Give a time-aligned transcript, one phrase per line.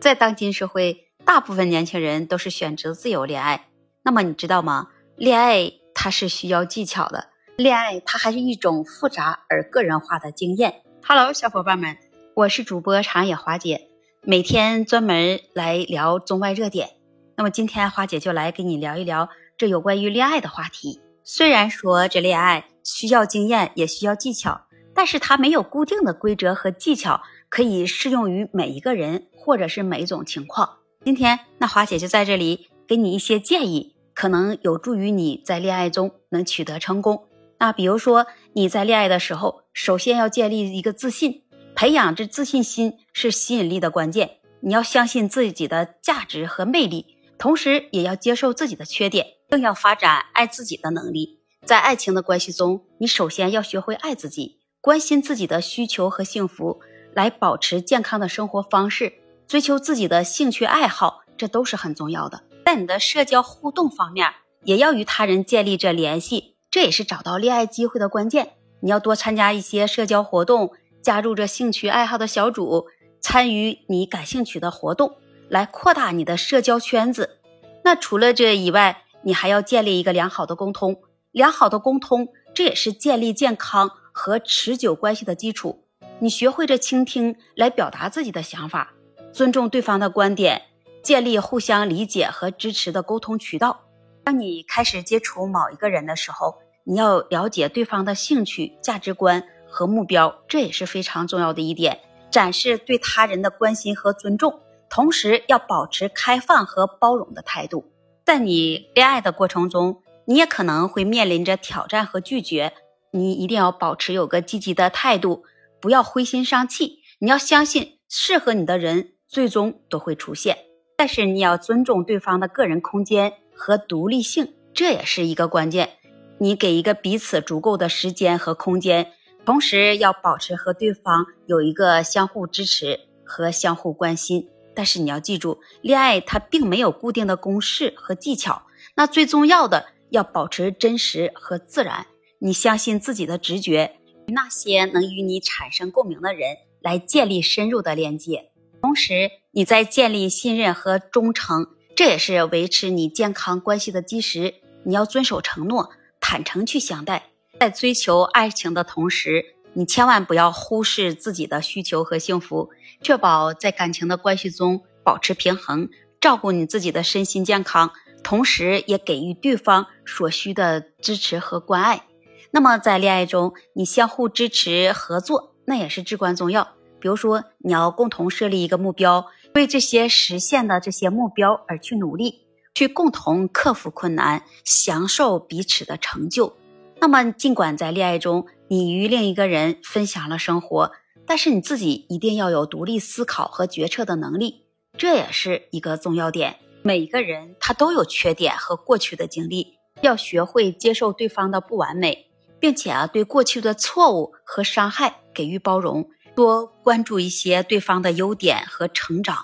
[0.00, 3.68] 在当今社会，大部分年轻人都是选择自由恋爱。
[4.02, 4.88] 那么你知道吗？
[5.14, 7.28] 恋爱它是需要技巧的，
[7.58, 10.82] 恋爱它还是一种复杂而个人化的经验。
[11.06, 11.98] Hello，小伙伴们，
[12.34, 13.88] 我是主播长野华姐，
[14.22, 16.88] 每天专门来聊中外热点。
[17.36, 21.02] 那么今天华姐就来跟你聊一聊这有关于恋爱的话题。
[21.24, 24.62] 虽然说这恋爱需要经验，也需要技巧，
[24.94, 27.20] 但是它没有固定的规则和技巧。
[27.50, 30.76] 可以适用于每一个人，或者是每一种情况。
[31.04, 37.24] 今天，那华姐就在这里给你一些建议，可能有助于你在恋爱中能取得成功。
[37.58, 41.42] 那比如说，你在恋爱的时候，首先要建立一个自信，
[41.74, 44.36] 培养这自信心是吸引力的关键。
[44.60, 51.40] 你要相信自己的价值和魅力，同时也要接受自己的缺点，更要发展爱自己的能力。
[51.66, 56.80] 在爱情的关系中，你首先要学会爱自己，关心自己的需求和幸福。
[57.12, 59.12] 来保持健康的生活方式，
[59.50, 62.44] 追求自己的兴趣爱好，这都是很重要的。
[62.64, 68.52] 在你的社交互动方面，也要与他人建立着联系，这也是找到恋爱机会的关键。
[68.78, 70.70] 你要多参加一些社交活动，
[71.02, 72.86] 加入这兴趣爱好的小组，
[73.20, 75.16] 参与你感兴趣的活动，
[75.48, 77.40] 来扩大你的社交圈子。
[77.82, 81.00] 那除了这以外，你还要建立一个良好的沟通。
[81.32, 85.82] 良好的沟通，这也是建立健康和持久关系的基础。
[86.20, 88.92] 你学会着倾听，来表达自己的想法，
[89.32, 90.62] 尊重对方的观点，
[91.02, 93.80] 建立互相理解和支持的沟通渠道。
[94.24, 102.00] 当你开始接触某一个人的时候，你要了解对方的兴趣、价值观和目标，这也是非常重要的一点。
[102.30, 107.84] 展示对他人的关心和尊重，同时要保持开放和包容的态度。
[108.24, 112.72] 在你恋爱的过程中，你也可能会面临着挑战和拒绝，
[113.10, 115.44] 你一定要保持有个积极的态度。
[115.80, 120.58] 不要灰心丧气，你要相信适合你的人最终都会出现。
[120.96, 125.90] 但是你要尊重对方的个人空间和独立性，这也是一个关键。
[126.38, 129.12] 你给一个彼此足够的时间和空间，
[129.46, 134.48] 同时要保持和对方有一个相互支持和相互关心。
[134.74, 138.62] 但是你要记住，恋爱它并没有固定的公式和技巧。
[138.94, 142.06] 那最重要的要保持真实和自然，
[142.38, 143.96] 你相信自己的直觉。
[144.28, 148.49] 那些能与你产生共鸣的人来建立深入的连接，
[148.80, 154.54] 同时你在建立信任和忠诚，这也是维持你健康关系的基石。
[154.84, 162.70] 你要遵守承诺，坦诚去相待，在追求爱情的同时，你千万不要忽视自己的需求和幸福，
[163.02, 167.92] 确保在感情的关系中保持平衡，照顾你自己的身心健康，
[168.22, 172.04] 同时也给予对方所需的支持和关爱。
[172.50, 176.74] 那么在恋爱中，你相互支持合作，那也是至关重要。
[177.00, 186.54] 比如说，你要共同设立一个目标，为这些实现的这些目标而去努力，去共同克服困难，享受彼此的成就。
[187.00, 190.92] 那么，尽管在恋爱中，你与另一个人分享了生活，
[191.26, 194.66] 但是你自己一定要有独立思考和决策的能力，
[194.98, 196.56] 这也是一个重要点。
[196.82, 202.26] 每个人他都有缺点和过去的经历，要学会接受对方的不完美。
[202.60, 209.36] 并且啊，对过去的错误和伤害给予包容，多关注一些对方的优点和成长，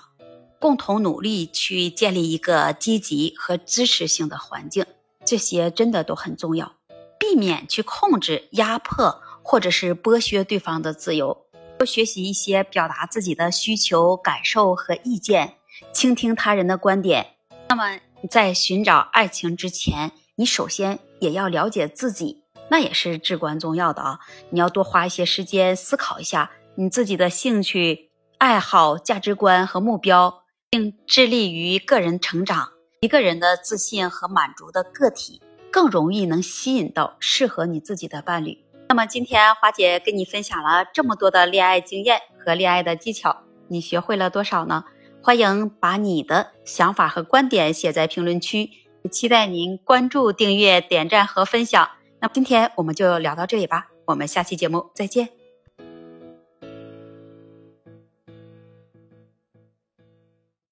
[0.59, 4.85] 共同努力去建立一个积极和支持性的环境，
[5.25, 6.73] 这些真的都很重要。
[7.19, 11.45] 避免去控制、压迫或者是剥削对方的自由，
[11.77, 15.55] 多学习一些表达自己的需求、感受和意见，
[15.91, 17.35] 倾听他人的观点。
[17.69, 17.99] 那么，
[18.29, 22.43] 在寻找爱情之前，你首先也要了解自己。
[22.69, 24.19] 那也是至关重要的啊！
[24.49, 32.69] 你要多花一些时间思考一下你自己的兴趣、爱好、价值观和目标，并致力于个人成长。
[33.01, 38.63] 一个人的自信和满足的个体，更容易能吸引到适合你自己的伴侣。
[38.89, 43.35] 那么今天花姐跟你分享了这么多的恋爱经验和恋爱的技巧，
[43.69, 44.83] 你学会了多少呢？
[45.23, 48.69] 欢迎把你的想法和观点写在评论区，
[49.11, 51.89] 期待您关注、订阅、点赞和分享。
[52.19, 55.36] 那今天我们就聊到这里吧，我们下期节目再见。